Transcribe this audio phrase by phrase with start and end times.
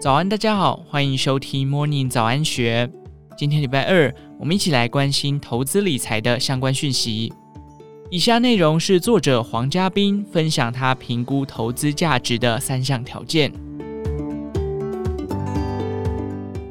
[0.00, 2.90] 早安，大家好，欢迎收听 Morning 早安学。
[3.36, 7.30] 今天礼拜二，我们一起来关心投资理财的相关讯息。
[8.10, 13.52] 以下内容是作者黄家斌分享他评估投资价值的三项条件。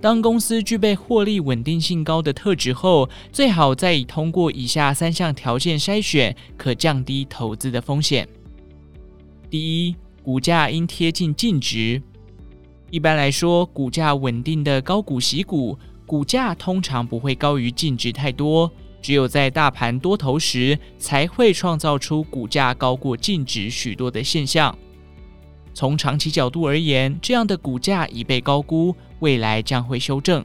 [0.00, 8.26] 当公司具备获利稳定性高的特质后，最好再以通过以下三项条件筛选，可降低投资的风险。
[9.50, 12.00] 第一，股价应贴近净值。
[12.90, 18.70] 一般来说，股价稳定的高股息股，股价通常不会高于净值太多。
[19.00, 24.76] 只有在大盘多头时，才会创造出股价高过净值许多的现象。
[25.72, 30.44] 从长期角度而言，这样的股价已被高估，未来将会修正。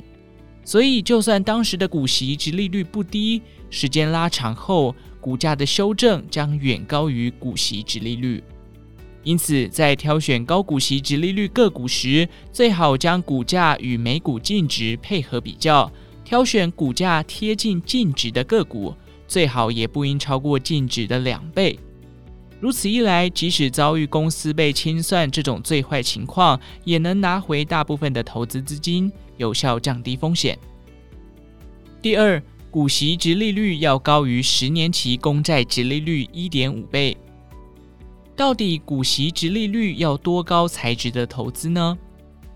[0.63, 8.43] 所以，就算当时的股息殖利率不低，时间拉长后，股价的修正将远高于股息殖利率。
[9.25, 15.91] 因此，在挑选高股息直利率个股时，最好将股价与每股净值配合比较，
[16.23, 18.93] 挑选股价贴近净值的个股，
[19.27, 21.77] 最好也不应超过净值的两倍。
[22.59, 30.55] 如此一来，即使遭遇公司被清算这种最坏情况，也能拿回大部分的投资资金，有效降低风险。
[31.99, 37.17] 第二，股息殖利率要高于十年期公债殖利率一点五倍。
[38.35, 41.97] 到底股息殖利率要多高才值得投资呢？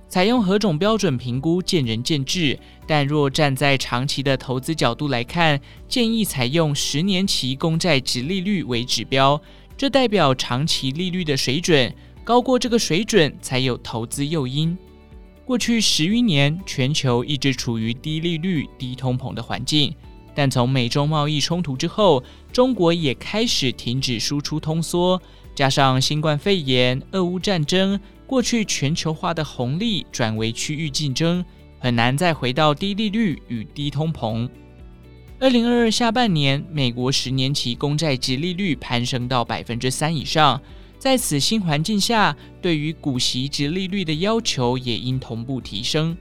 [0.10, 2.60] 采用何种标准评估，见仁见智。
[2.86, 9.40] 但若站在长期的投资角度来看，建议采用十年期公债殖利率为指标，
[9.78, 14.78] 这代表长期利率的水准高过这个水准才有投资诱因。
[15.46, 19.94] 过去十余年，全球一直处于低利率、低通膨的环境，
[20.36, 25.22] 但从美中贸易冲突之后，中国也开始停止输出通缩。
[25.60, 31.44] 加上新冠肺炎、俄乌战争，过去全球化的红利转为区域竞争，
[31.80, 34.48] 很难再回到低利率与低通膨。
[35.38, 40.62] 二零二二下半年，美国十年期公债殖利率攀升到百分之三以上，
[40.98, 46.16] 在此新环境下，对于股息殖利率的要求也应同步提升。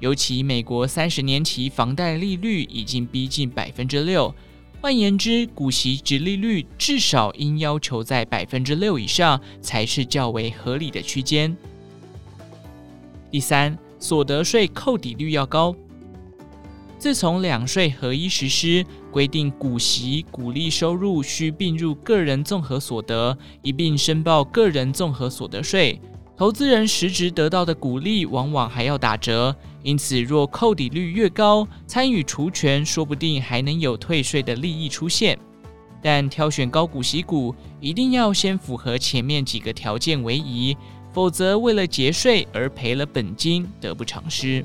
[0.00, 4.34] 尤其美国三十年期房贷利率已经逼近百分之六。
[4.82, 11.56] 换言之，股息殖利率至少应要求在百分之六以上，才是较为合理的区间。
[13.30, 15.72] 第三，所得税扣抵率要高。
[16.98, 26.00] 自从两税合一实施，规定股息、股利收入需并入个人综合所得，一并申报个人综合所得税。
[26.36, 35.38] 投资人实质得到的股利往往还要打折，因此若扣抵率越高，参与除权说不定还能有退税的利益出现。
[36.00, 40.76] 但挑选高股息股，一定要先符合前面几个条件为宜，
[41.12, 44.64] 否则为了节税而赔了本金，得不偿失。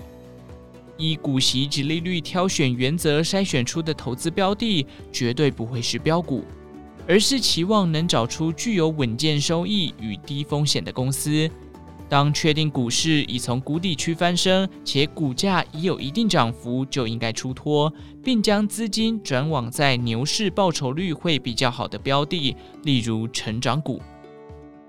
[0.98, 6.44] 以股息及利率挑选原则筛选出的投资标的，绝对不会是标股。
[7.08, 11.50] 而是期望能找出具有稳健收益与低风险的公司。
[12.10, 17.92] 当确定股市已从谷底区翻身，且股价已有一定涨幅，就应该出脱，
[18.24, 24.02] 并将资金转往在牛市报酬率会比较好的标的，例如成长股。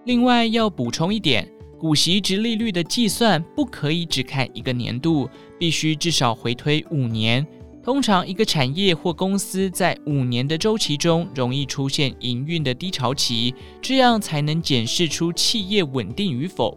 [0.04, 7.46] 另外要补充一点，股息殖利率的计算不可以只看一个年度，必须至少回推五年。
[7.82, 16.76] 通常，一个产业或公司在五年的周期中容易出现营运的低潮期，这样才能检视出企业稳定与否。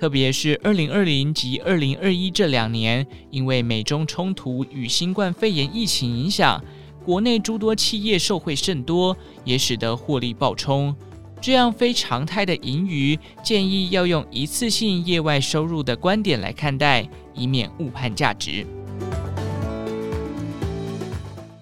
[0.00, 6.64] 特别是二零二零及二零二一这两年，因为美中冲突与新冠肺炎疫情影响，
[7.04, 10.96] 国内诸多企业受惠甚多，也使得获利暴冲。
[11.38, 18.66] 这样非常态的盈余，建议要用一次性业外收入的观点来看待，以免误判价值。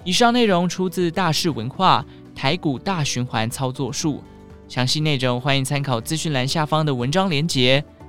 [0.05, 2.07] 以上内容出自大市文化
[2.39, 4.23] 《台股大循环操作术》，
[4.73, 7.85] 详细内容欢迎参考资讯栏下方的文章连结。